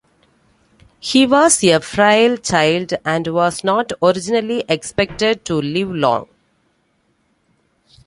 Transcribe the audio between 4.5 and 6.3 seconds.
expected to live long.